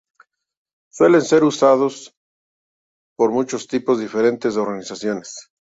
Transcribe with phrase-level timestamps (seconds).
[0.91, 2.11] Suelen ser usadas
[3.15, 5.51] por muchos tipos diferentes de organizaciones.